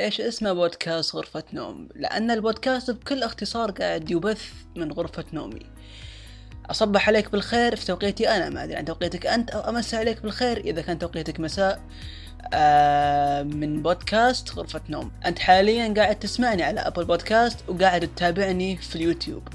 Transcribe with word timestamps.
ليش 0.00 0.20
اسمه 0.20 0.52
بودكاست 0.52 1.14
غرفة 1.14 1.42
نوم 1.52 1.88
لأن 1.94 2.30
البودكاست 2.30 2.90
بكل 2.90 3.22
اختصار 3.22 3.70
قاعد 3.70 4.10
يبث 4.10 4.52
من 4.76 4.92
غرفة 4.92 5.24
نومي. 5.32 5.66
أصبح 6.70 7.08
عليك 7.08 7.32
بالخير 7.32 7.76
في 7.76 7.86
توقيتي 7.86 8.28
أنا 8.28 8.48
ما 8.48 8.64
أدري 8.64 8.76
عن 8.76 8.84
توقيتك 8.84 9.26
أنت 9.26 9.50
أو 9.50 9.60
أمسي 9.60 9.96
عليك 9.96 10.22
بالخير 10.22 10.56
إذا 10.58 10.82
كان 10.82 10.98
توقيتك 10.98 11.40
مساء. 11.40 11.80
آه 12.54 13.42
من 13.42 13.82
بودكاست 13.82 14.50
غرفة 14.50 14.80
نوم 14.88 15.12
أنت 15.26 15.38
حاليا 15.38 15.94
قاعد 15.96 16.18
تسمعني 16.18 16.62
على 16.62 16.80
أبل 16.80 17.04
بودكاست 17.04 17.58
وقاعد 17.68 18.00
تتابعني 18.14 18.76
في 18.76 18.96
اليوتيوب. 18.96 19.48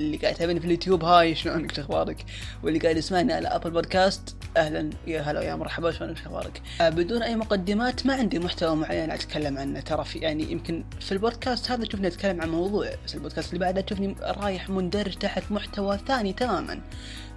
فاللي 0.00 0.16
قاعد 0.16 0.34
يتابعني 0.34 0.60
في 0.60 0.66
اليوتيوب 0.66 1.04
hi 1.04 1.34
شلونك 1.34 1.74
شو 1.74 1.82
أخبارك؟ 1.82 2.24
واللي 2.62 2.78
قاعد 2.78 2.96
يسمعني 2.96 3.32
على 3.32 3.48
أبل 3.48 3.70
بودكاست 3.70 4.36
أهلا 4.56 4.90
يا 5.06 5.20
هلا 5.20 5.42
يا 5.42 5.54
مرحبا 5.54 5.90
شلونك 5.90 6.16
شو 6.16 6.22
أخبارك؟ 6.22 6.62
آه 6.80 6.88
بدون 6.88 7.22
أي 7.22 7.36
مقدمات 7.36 8.06
ما 8.06 8.14
عندي 8.14 8.38
محتوى 8.38 8.76
معين 8.76 9.10
أتكلم 9.10 9.58
عنه 9.58 9.80
ترى 9.80 10.04
في 10.04 10.18
يعني 10.18 10.52
يمكن 10.52 10.84
في 11.00 11.12
البودكاست 11.12 11.70
هذا 11.70 11.84
تشوفني 11.84 12.06
أتكلم 12.06 12.40
عن 12.40 12.48
موضوع 12.50 12.90
بس 13.04 13.14
البودكاست 13.14 13.48
اللي 13.48 13.64
بعده 13.64 13.80
تشوفني 13.80 14.16
رايح 14.20 14.70
مندرج 14.70 15.14
تحت 15.14 15.52
محتوى 15.52 15.98
ثاني 16.06 16.32
تماما. 16.32 16.80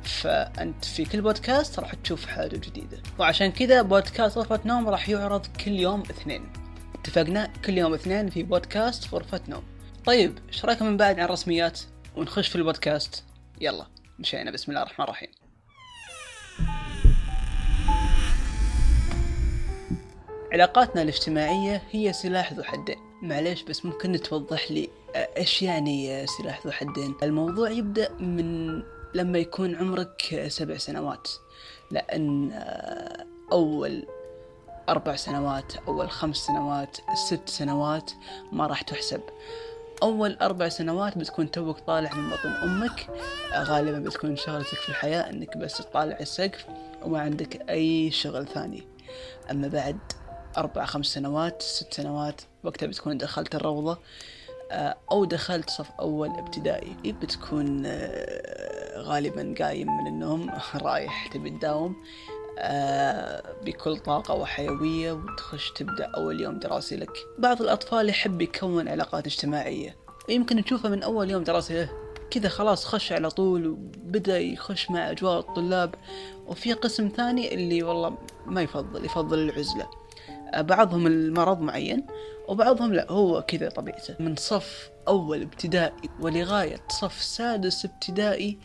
فأنت 0.03 0.85
في 0.85 1.05
كل 1.05 1.21
بودكاست 1.21 1.80
راح 1.80 1.93
تشوف 1.93 2.25
حاجة 2.25 2.57
جديدة. 2.57 2.97
وعشان 3.19 3.52
كذا 3.52 3.81
بودكاست 3.81 4.38
غرفة 4.38 4.59
نوم 4.66 4.89
راح 4.89 5.09
يعرض 5.09 5.45
كل 5.66 5.71
يوم 5.71 6.02
اثنين. 6.02 6.43
اتفقنا؟ 6.95 7.49
كل 7.66 7.77
يوم 7.77 7.93
اثنين 7.93 8.30
في 8.30 8.43
بودكاست 8.43 9.13
غرفة 9.13 9.41
نوم. 9.47 9.63
طيب 10.05 10.38
إيش 10.47 10.66
رأيكم 10.66 10.85
من 10.85 10.97
بعد 10.97 11.19
عن 11.19 11.25
الرسميات 11.25 11.80
ونخش 12.16 12.48
في 12.48 12.55
البودكاست. 12.55 13.23
يلا 13.62 13.88
مشينا. 14.20 14.52
بسم 14.52 14.72
الله 14.72 14.84
الرحمن 14.84 15.05
الرحيم. 15.05 15.30
علاقاتنا 20.52 21.02
الاجتماعية 21.02 21.84
هي 21.91 22.13
سلاح 22.13 22.53
ذو 22.53 22.63
حدين. 22.63 22.98
معليش 23.22 23.63
بس 23.63 23.86
ممكن 23.86 24.22
توضح 24.22 24.72
لي 24.72 24.89
إيش 25.16 25.62
يعني 25.62 26.28
سلاح 26.28 26.66
ذو 26.66 26.72
حدين؟ 26.72 27.16
الموضوع 27.23 27.70
يبدأ 27.70 28.14
من 28.14 28.80
لما 29.14 29.38
يكون 29.38 29.75
عمرك 29.75 30.45
سبع 30.48 30.77
سنوات. 30.77 31.27
لأن 31.92 32.52
أول 33.52 34.08
أربع 34.89 35.16
سنوات 35.16 35.75
أول 35.75 36.11
خمس 36.11 36.38
سنوات 36.38 36.98
ست 37.16 37.50
سنوات 37.50 38.11
ما 38.52 38.67
راح 38.67 38.81
تحسب. 38.81 39.22
أول 40.03 40.38
أربع 40.41 40.69
سنوات 40.69 41.17
بتكون 41.17 41.52
توك 41.52 41.80
طالع 41.80 42.13
من 42.13 42.30
بطن 42.30 42.49
أمك. 42.49 43.08
غالبا 43.55 43.99
بتكون 43.99 44.36
شغلتك 44.36 44.77
في 44.77 44.89
الحياة 44.89 45.30
أنك 45.30 45.58
بس 45.58 45.77
تطالع 45.77 46.19
السقف 46.19 46.66
وما 47.02 47.19
عندك 47.19 47.69
أي 47.69 48.11
شغل 48.11 48.47
ثاني. 48.47 48.83
أما 49.52 49.67
بعد 49.67 49.97
أربع 50.58 50.86
خمس 50.86 51.05
سنوات 51.05 51.61
ست 51.61 51.94
سنوات 51.94 52.41
وقتها 52.64 52.88
بتكون 52.88 53.17
دخلت 53.17 53.55
الروضة. 53.55 53.97
آه، 54.71 54.95
أو 55.11 55.25
دخلت 55.25 55.69
صف 55.69 55.91
أول 55.99 56.30
ابتدائي. 56.30 56.95
بتكون 57.05 57.83
آه، 57.86 59.02
غالبا 59.02 59.55
قايم 59.59 59.97
من 59.97 60.08
النوم 60.08 60.49
رايح 60.83 61.27
تبي 61.27 61.49
تداوم. 61.49 61.95
بكل 63.65 63.97
طاقة 63.97 64.33
وحيوية 64.33 65.11
وتخش 65.11 65.71
تبدأ 65.71 66.05
أول 66.05 66.41
يوم 66.41 66.59
دراسي 66.59 66.95
لك. 66.95 67.11
بعض 67.39 67.61
الأطفال 67.61 68.09
يحب 68.09 68.41
يكون 68.41 68.87
علاقات 68.87 69.25
اجتماعية 69.25 69.95
ويمكن 70.29 70.63
تشوفه 70.63 70.89
من 70.89 71.03
أول 71.03 71.31
يوم 71.31 71.43
دراسي 71.43 71.73
له. 71.73 71.89
كذا 72.31 72.49
خلاص 72.49 72.85
خش 72.85 73.11
على 73.11 73.29
طول 73.29 73.67
وبدأ 73.67 74.39
يخش 74.39 74.91
مع 74.91 75.11
أجواء 75.11 75.39
الطلاب. 75.39 75.95
وفي 76.47 76.73
قسم 76.73 77.09
ثاني 77.17 77.53
اللي 77.53 77.83
والله 77.83 78.17
ما 78.45 78.61
يفضل 78.61 79.05
يفضل 79.05 79.39
العزلة. 79.39 79.89
بعضهم 80.57 81.07
المرض 81.07 81.61
معين 81.61 82.07
وبعضهم 82.47 82.93
لا 82.93 83.11
هو 83.11 83.41
كذا 83.41 83.69
طبيعته. 83.69 84.15
من 84.19 84.35
صف 84.35 84.89
أول 85.07 85.41
ابتدائي 85.41 86.09
ولغاية 86.19 86.81
صف 86.89 87.21
سادس 87.21 87.85
ابتدائي 87.85 88.57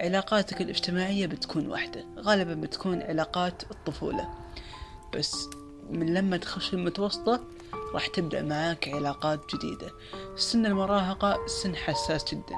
علاقاتك 0.00 0.60
الاجتماعية 0.60 1.26
بتكون 1.26 1.66
واحدة 1.66 2.04
غالبا 2.18 2.54
بتكون 2.54 3.02
علاقات 3.02 3.62
الطفولة. 3.70 4.28
بس 5.14 5.48
من 5.90 6.14
لما 6.14 6.36
تخش 6.36 6.74
المتوسطة 6.74 7.40
راح 7.94 8.06
تبدأ 8.06 8.42
معاك 8.42 8.88
علاقات 8.88 9.40
جديدة. 9.54 9.90
سن 10.36 10.66
المراهقة 10.66 11.46
سن 11.46 11.76
حساس 11.76 12.34
جدا 12.34 12.56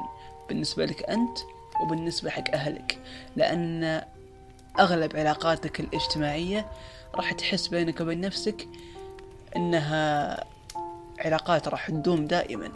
بالنسبة 0.48 0.84
لك 0.84 1.02
أنت 1.10 1.38
وبالنسبة 1.82 2.30
حق 2.30 2.50
أهلك. 2.54 2.98
لأن 3.36 4.02
أغلب 4.78 5.16
علاقاتك 5.16 5.80
الاجتماعية 5.80 6.70
راح 7.14 7.32
تحس 7.32 7.68
بينك 7.68 8.00
وبين 8.00 8.20
نفسك 8.20 8.68
إنها 9.56 10.44
علاقات 11.18 11.68
راح 11.68 11.90
تدوم 11.90 12.26
دائما. 12.26 12.72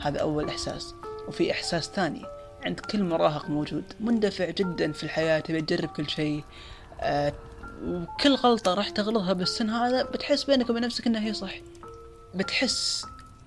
هذا 0.00 0.20
أول 0.20 0.48
إحساس. 0.48 0.94
وفي 1.28 1.52
إحساس 1.52 1.88
ثاني. 1.88 2.37
عند 2.64 2.80
كل 2.80 3.02
مراهق 3.02 3.50
موجود 3.50 3.84
مندفع 4.00 4.50
جدا 4.50 4.92
في 4.92 5.04
الحياة 5.04 5.40
تبي 5.40 5.60
تجرب 5.60 5.88
كل 5.88 6.10
شيء. 6.10 6.44
آه 7.00 7.32
وكل 7.84 8.34
غلطة 8.34 8.74
راح 8.74 8.90
تغلطها 8.90 9.32
بالسن 9.32 9.70
هذا 9.70 10.02
بتحس 10.02 10.44
بينك 10.44 10.70
وبين 10.70 10.82
نفسك 10.82 11.06
إنها 11.06 11.20
هي 11.20 11.34
صح. 11.34 11.54
بتحس 12.34 13.06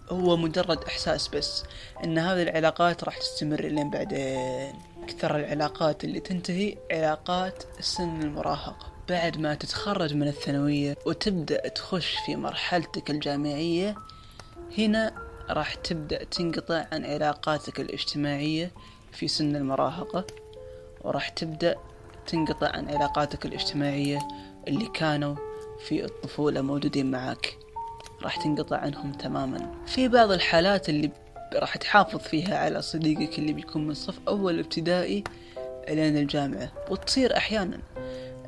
هو 0.09 0.37
مجرد 0.37 0.83
إحساس 0.83 1.27
بس 1.27 1.63
إن 2.03 2.17
هذه 2.17 2.41
العلاقات 2.41 3.03
راح 3.03 3.17
تستمر 3.17 3.61
لين 3.61 3.89
بعدين. 3.89 4.73
أكثر 5.03 5.35
العلاقات 5.35 6.03
اللي 6.03 6.19
تنتهي 6.19 6.77
علاقات 6.91 7.63
سن 7.79 8.21
المراهقة 8.21 8.91
بعد 9.09 9.37
ما 9.37 9.55
تتخرج 9.55 10.13
من 10.13 10.27
الثانوية 10.27 10.97
وتبدأ 11.05 11.67
تخش 11.67 12.15
في 12.25 12.35
مرحلتك 12.35 13.11
الجامعية 13.11 13.95
هنا 14.77 15.13
راح 15.49 15.73
تبدأ 15.73 16.23
تنقطع 16.23 16.85
عن 16.91 17.05
علاقاتك 17.05 17.79
الاجتماعية. 17.79 18.71
في 19.11 19.27
سن 19.27 19.55
المراهقة 19.55 20.25
وراح 21.01 21.29
تبدأ 21.29 21.75
تنقطع 22.27 22.67
عن 22.67 22.89
علاقاتك 22.89 23.45
الاجتماعية 23.45 24.19
اللي 24.67 24.85
كانوا 24.85 25.35
في 25.87 26.05
الطفولة 26.05 26.61
موجودين 26.61 27.11
معك 27.11 27.57
راح 28.23 28.35
تنقطع 28.35 28.77
عنهم 28.77 29.11
تماما. 29.11 29.71
في 29.85 30.07
بعض 30.07 30.31
الحالات 30.31 30.89
اللي 30.89 31.11
راح 31.53 31.77
تحافظ 31.77 32.19
فيها 32.19 32.57
على 32.57 32.81
صديقك 32.81 33.39
اللي 33.39 33.53
بيكون 33.53 33.87
من 33.87 33.93
صف 33.93 34.19
أول 34.27 34.59
ابتدائي 34.59 35.23
إلين 35.87 36.17
الجامعة. 36.17 36.71
وتصير 36.89 37.37
أحيانا 37.37 37.79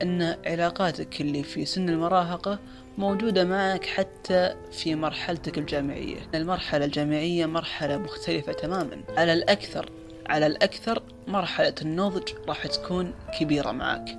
أن 0.02 0.38
علاقاتك 0.46 1.22
اللي 1.22 1.44
في 1.44 1.66
سن 1.66 1.90
المراهقة 1.90 2.59
موجودة 2.97 3.44
معك 3.46 3.85
حتى 3.85 4.56
في 4.72 4.96
مرحلتك 4.96 5.57
الجامعية. 5.57 6.18
المرحلة 6.35 6.85
الجامعية 6.85 7.46
مرحلة 7.46 7.97
مختلفة 7.97 8.53
تماما. 8.53 9.03
على 9.18 9.34
الأكثر 9.34 9.90
على 10.28 10.47
الأكثر 10.47 11.03
مرحلة 11.28 11.75
النضج 11.81 12.34
راح 12.47 12.67
تكون 12.67 13.13
كبيرة 13.39 13.72
معك. 13.72 14.17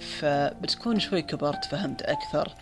فبتكون 0.00 1.00
شوي 1.00 1.22
كبرت 1.22 1.64
فهمت 1.64 2.02
أكثر. 2.02 2.54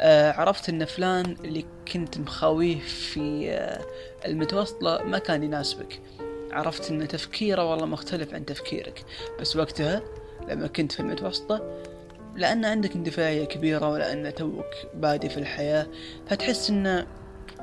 آه 0.00 0.32
عرفت 0.32 0.68
إن 0.68 0.84
فلان 0.84 1.36
اللي 1.44 1.64
كنت 1.92 2.18
مخاويه 2.18 2.78
في 2.80 3.50
آه 3.50 3.80
المتوسطة 4.26 5.02
ما 5.04 5.18
كان 5.18 5.42
يناسبك. 5.42 6.00
عرفت 6.52 6.90
إن 6.90 7.08
تفكيره 7.08 7.70
والله 7.70 7.86
مختلف 7.86 8.34
عن 8.34 8.44
تفكيرك. 8.44 9.04
بس 9.40 9.56
وقتها 9.56 10.02
لما 10.48 10.66
كنت 10.66 10.92
في 10.92 11.00
المتوسطة 11.00 11.80
لأن 12.36 12.64
عندك 12.64 12.94
اندفاعية 12.94 13.44
كبيرة 13.44 13.90
ولأن 13.90 14.34
توك 14.34 14.66
بادي 14.94 15.28
في 15.28 15.36
الحياة 15.36 15.86
فتحس 16.26 16.70
أن 16.70 17.06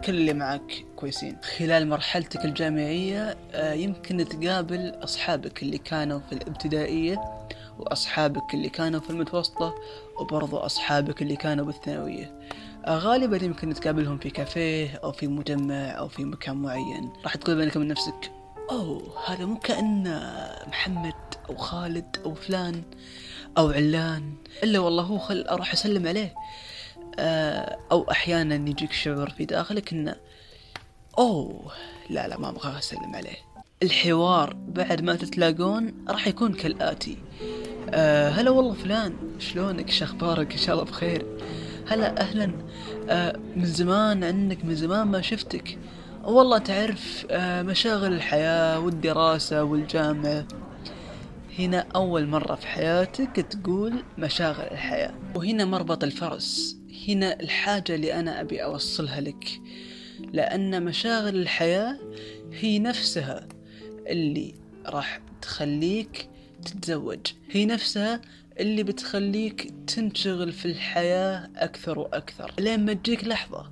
كل 0.05 0.15
اللي 0.15 0.33
معك 0.33 0.85
كويسين. 0.95 1.37
خلال 1.57 1.89
مرحلتك 1.89 2.45
الجامعية 2.45 3.37
آه، 3.51 3.73
يمكن 3.73 4.25
تقابل 4.25 4.93
أصحابك 5.03 5.63
اللي 5.63 5.77
كانوا 5.77 6.19
في 6.19 6.35
الابتدائية 6.35 7.21
وأصحابك 7.79 8.53
اللي 8.53 8.69
كانوا 8.69 8.99
في 8.99 9.09
المتوسطة 9.09 9.75
وبرضو 10.19 10.57
أصحابك 10.57 11.21
اللي 11.21 11.35
كانوا 11.35 11.65
بالثانوية. 11.65 12.39
آه، 12.87 12.97
غالبا 12.97 13.45
يمكن 13.45 13.73
تقابلهم 13.73 14.17
في 14.17 14.29
كافيه 14.29 14.99
أو 15.03 15.11
في 15.11 15.27
مجمع 15.27 15.75
أو 15.75 16.07
في 16.07 16.23
مكان 16.23 16.55
معين. 16.55 17.13
راح 17.23 17.35
تقول 17.35 17.55
بينك 17.55 17.75
وبين 17.75 17.87
نفسك 17.87 18.31
أوه 18.71 19.13
هذا 19.27 19.45
مو 19.45 19.59
كأن 19.59 20.19
محمد 20.67 21.13
أو 21.49 21.55
خالد 21.55 22.17
أو 22.25 22.33
فلان 22.33 22.83
أو 23.57 23.71
علان. 23.71 24.33
إلا 24.63 24.79
والله 24.79 25.03
هو 25.03 25.17
خل 25.17 25.41
أروح 25.41 25.73
أسلم 25.73 26.07
عليه. 26.07 26.33
أو 27.91 28.11
أحيانا 28.11 28.55
يجيك 28.55 28.91
شعور 28.91 29.29
في 29.29 29.45
داخلك 29.45 29.93
إنه 29.93 30.15
أوه 31.19 31.71
لا 32.09 32.27
لا 32.27 32.37
ما 32.37 32.49
أبغى 32.49 32.77
أسلم 32.79 33.15
عليه. 33.15 33.37
الحوار 33.83 34.53
بعد 34.53 35.01
ما 35.01 35.15
تتلاقون 35.15 35.93
راح 36.09 36.27
يكون 36.27 36.53
كالآتي. 36.53 37.17
أه 37.89 38.29
هلا 38.29 38.49
والله 38.49 38.73
فلان 38.73 39.13
شلونك؟ 39.39 39.87
إيش 39.87 40.03
أخبارك 40.03 40.51
إن 40.51 40.57
شاء 40.57 40.75
الله 40.75 40.85
بخير. 40.85 41.25
هلا 41.87 42.21
أهلا. 42.21 42.51
أه 43.09 43.39
من 43.55 43.65
زمان 43.65 44.23
عنك 44.23 44.65
من 44.65 44.75
زمان 44.75 45.07
ما 45.07 45.21
شفتك. 45.21 45.77
والله 46.23 46.57
تعرف 46.57 47.25
أه 47.29 47.61
مشاغل 47.61 48.13
الحياة 48.13 48.79
والدراسة 48.79 49.63
والجامعة. 49.63 50.45
هنا 51.59 51.87
أول 51.95 52.27
مرة 52.27 52.55
في 52.55 52.67
حياتك 52.67 53.35
تقول 53.35 53.93
مشاغل 54.17 54.63
الحياة 54.71 55.13
وهنا 55.35 55.65
مربط 55.65 56.03
الفرس. 56.03 56.80
هنا 57.07 57.39
الحاجة 57.39 57.95
اللي 57.95 58.13
أنا 58.13 58.41
أبي 58.41 58.63
أوصلها 58.63 59.21
لك. 59.21 59.61
لأن 60.33 60.85
مشاغل 60.85 61.35
الحياة 61.35 61.99
هي 62.53 62.79
نفسها 62.79 63.47
اللي 64.07 64.53
راح 64.85 65.19
تخليك 65.41 66.29
تتزوج. 66.65 67.19
هي 67.51 67.65
نفسها 67.65 68.21
اللي 68.59 68.83
بتخليك 68.83 69.73
تنشغل 69.87 70.51
في 70.51 70.65
الحياة 70.65 71.49
أكثر 71.55 71.99
وأكثر. 71.99 72.53
لين 72.59 72.85
ما 72.85 72.93
تجيك 72.93 73.23
لحظة 73.23 73.71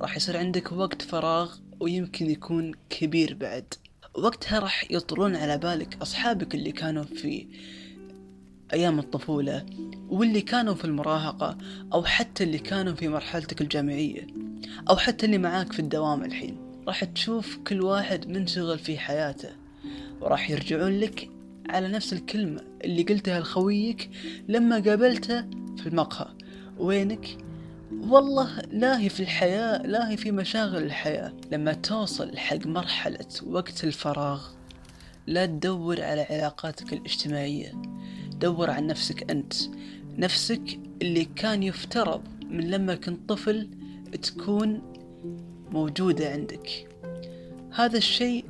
راح 0.00 0.16
يصير 0.16 0.36
عندك 0.36 0.72
وقت 0.72 1.02
فراغ 1.02 1.54
ويمكن 1.80 2.30
يكون 2.30 2.72
كبير 2.90 3.34
بعد. 3.34 3.74
وقتها 4.14 4.58
راح 4.58 4.90
يطرون 4.90 5.36
على 5.36 5.58
بالك 5.58 6.02
أصحابك 6.02 6.54
اللي 6.54 6.72
كانوا 6.72 7.04
في 7.04 7.46
أيام 8.72 8.98
الطفولة 8.98 9.66
واللي 10.08 10.40
كانوا 10.40 10.74
في 10.74 10.84
المراهقة 10.84 11.58
أو 11.92 12.04
حتى 12.04 12.44
اللي 12.44 12.58
كانوا 12.58 12.94
في 12.94 13.08
مرحلتك 13.08 13.60
الجامعية 13.60 14.26
أو 14.90 14.96
حتى 14.96 15.26
اللي 15.26 15.38
معاك 15.38 15.72
في 15.72 15.78
الدوام 15.78 16.24
الحين. 16.24 16.56
راح 16.86 17.04
تشوف 17.04 17.56
كل 17.56 17.80
واحد 17.80 18.28
منشغل 18.28 18.78
في 18.78 18.98
حياته 18.98 19.48
وراح 20.20 20.50
يرجعون 20.50 20.98
لك 21.00 21.30
على 21.70 21.88
نفس 21.88 22.12
الكلمة 22.12 22.60
اللي 22.84 23.02
قلتها 23.02 23.40
لخويك 23.40 24.10
لما 24.48 24.78
قابلته 24.78 25.40
في 25.76 25.86
المقهى. 25.86 26.28
وينك؟ 26.78 27.38
والله 28.00 28.58
لا 28.70 29.00
هي 29.00 29.08
في 29.08 29.20
الحياة 29.20 29.82
لا 29.86 30.10
هي 30.10 30.16
في 30.16 30.30
مشاغل 30.30 30.82
الحياة. 30.82 31.32
لما 31.52 31.72
توصل 31.72 32.36
حق 32.38 32.66
مرحلة 32.66 33.26
وقت 33.46 33.84
الفراغ 33.84 34.42
لا 35.26 35.46
تدور 35.46 36.02
على 36.02 36.26
علاقاتك 36.30 36.92
الاجتماعية. 36.92 37.72
دور 38.38 38.70
عن 38.70 38.86
نفسك 38.86 39.30
أنت. 39.30 39.54
نفسك 40.18 40.80
اللي 41.02 41.24
كان 41.24 41.62
يفترض 41.62 42.22
من 42.50 42.70
لما 42.70 42.94
كنت 42.94 43.28
طفل 43.28 43.68
تكون 44.22 44.82
موجودة 45.70 46.30
عندك. 46.30 46.88
هذا 47.74 47.96
الشيء 47.96 48.44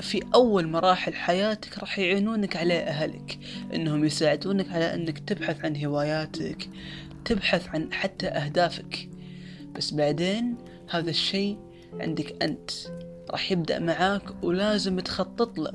في 0.00 0.22
أول 0.34 0.68
مراحل 0.68 1.14
حياتك 1.14 1.78
راح 1.78 1.98
يعينونك 1.98 2.56
عليه 2.56 2.78
أهلك 2.78 3.38
إنهم 3.74 4.04
يساعدونك 4.04 4.72
على 4.72 4.94
إنك 4.94 5.18
تبحث 5.18 5.64
عن 5.64 5.84
هواياتك 5.84 6.68
تبحث 7.24 7.68
عن 7.68 7.92
حتى 7.92 8.26
أهدافك. 8.26 9.08
بس 9.74 9.90
بعدين 9.94 10.56
هذا 10.90 11.10
الشيء 11.10 11.58
عندك 12.00 12.42
أنت. 12.42 12.70
راح 13.30 13.52
يبدأ 13.52 13.78
معاك 13.78 14.44
ولازم 14.44 15.00
تخطط 15.00 15.58
له 15.58 15.72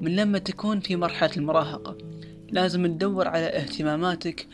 من 0.00 0.16
لما 0.16 0.38
تكون 0.38 0.80
في 0.80 0.96
مرحلة 0.96 1.30
المراهقة. 1.36 1.98
لازم 2.50 2.86
تدور 2.86 3.28
على 3.28 3.46
اهتماماتك. 3.46 4.46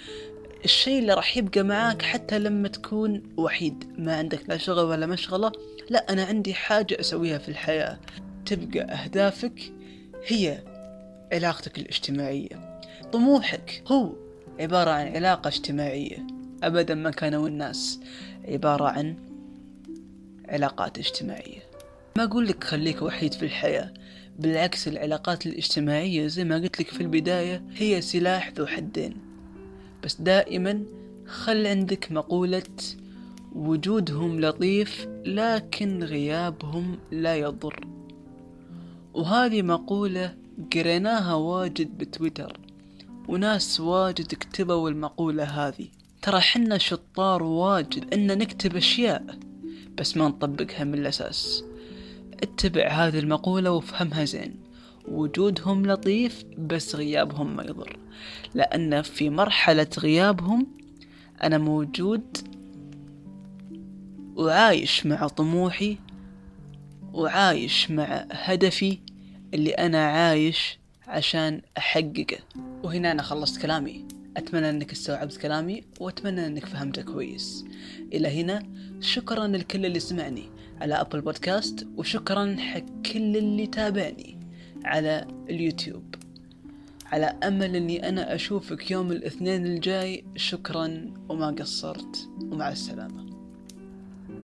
الشيء 0.64 0.98
اللي 0.98 1.14
راح 1.14 1.36
يبقى 1.36 1.62
معاك 1.62 2.02
حتى 2.02 2.38
لما 2.38 2.68
تكون 2.68 3.22
وحيد 3.36 3.84
ما 3.98 4.16
عندك 4.16 4.40
لا 4.48 4.56
شغل 4.56 4.84
ولا 4.84 5.06
مشغلة. 5.06 5.52
لا 5.90 6.12
أنا 6.12 6.24
عندي 6.24 6.54
حاجة 6.54 7.00
أسويها 7.00 7.38
في 7.38 7.48
الحياة. 7.48 7.98
تبقى 8.46 8.80
أهدافك 8.80 9.72
هي 10.26 10.62
علاقتك 11.32 11.78
الاجتماعية. 11.78 12.80
طموحك 13.12 13.82
هو 13.86 14.12
عبارة 14.60 14.90
عن 14.90 15.06
علاقة 15.16 15.48
اجتماعية. 15.48 16.26
أبدا 16.62 16.94
ما 16.94 17.10
كانوا 17.10 17.48
الناس 17.48 18.00
عبارة 18.48 18.88
عن 18.88 19.16
علاقات 20.48 20.98
اجتماعية. 20.98 21.62
ما 22.16 22.24
أقول 22.24 22.48
لك 22.48 22.64
خليك 22.64 23.02
وحيد 23.02 23.34
في 23.34 23.44
الحياة. 23.44 23.92
بالعكس 24.38 24.88
العلاقات 24.88 25.46
الاجتماعية 25.46 26.26
زي 26.26 26.44
ما 26.44 26.54
قلت 26.54 26.80
لك 26.80 26.88
في 26.88 27.00
البداية 27.00 27.64
هي 27.76 28.00
سلاح 28.00 28.52
ذو 28.56 28.66
حدين. 28.66 29.16
بس 30.04 30.20
دائما 30.20 30.84
خل 31.26 31.66
عندك 31.66 32.12
مقولة 32.12 32.62
وجودهم 33.54 34.40
لطيف 34.40 35.08
لكن 35.24 36.02
غيابهم 36.02 36.98
لا 37.10 37.36
يضر 37.36 37.86
وهذه 39.14 39.62
مقولة 39.62 40.34
قريناها 40.74 41.34
واجد 41.34 41.98
بتويتر 41.98 42.60
وناس 43.28 43.80
واجد 43.80 44.26
كتبوا 44.26 44.90
المقولة 44.90 45.44
هذه. 45.44 45.88
ترى 46.22 46.40
حنا 46.40 46.78
شطار 46.78 47.42
واجد 47.42 48.14
إن 48.14 48.38
نكتب 48.38 48.76
أشياء 48.76 49.38
بس 49.98 50.16
ما 50.16 50.28
نطبقها 50.28 50.84
من 50.84 50.94
الأساس. 50.94 51.64
اتبع 52.42 52.88
هذه 52.88 53.18
المقولة 53.18 53.70
وافهمها 53.70 54.24
زين. 54.24 54.54
وجودهم 55.08 55.86
لطيف 55.86 56.44
بس 56.58 56.94
غيابهم 56.96 57.56
ما 57.56 57.62
يضر. 57.62 57.96
لأن 58.54 59.02
في 59.02 59.30
مرحلة 59.30 59.88
غيابهم 59.98 60.66
أنا 61.42 61.58
موجود 61.58 62.38
وعايش 64.36 65.06
مع 65.06 65.28
طموحي 65.28 65.98
وعايش 67.12 67.90
مع 67.90 68.26
هدفي 68.32 68.98
اللي 69.54 69.70
أنا 69.70 70.06
عايش 70.06 70.78
عشان 71.06 71.62
أحققه. 71.78 72.38
وهنا 72.82 73.12
أنا 73.12 73.22
خلصت 73.22 73.62
كلامي. 73.62 74.04
أتمنى 74.36 74.70
أنك 74.70 74.92
استوعبت 74.92 75.36
كلامي 75.36 75.84
وأتمنى 76.00 76.46
أنك 76.46 76.66
فهمته 76.66 77.02
كويس. 77.02 77.64
إلى 78.12 78.40
هنا 78.40 78.62
شكرا 79.00 79.46
لكل 79.46 79.86
اللي 79.86 80.00
سمعني 80.00 80.48
على 80.80 80.94
أبل 80.94 81.20
بودكاست 81.20 81.86
وشكرا 81.96 82.56
حق 82.58 83.02
كل 83.12 83.36
اللي 83.36 83.66
تابعني 83.66 84.40
على 84.84 85.26
اليوتيوب. 85.50 86.14
على 87.06 87.26
أمل 87.26 87.76
أني 87.76 88.08
أنا 88.08 88.34
أشوفك 88.34 88.90
يوم 88.90 89.12
الاثنين 89.12 89.66
الجاي 89.66 90.24
شكرا 90.36 91.14
وما 91.28 91.46
قصرت 91.50 92.28
ومع 92.42 92.72
السلامة. 92.72 93.21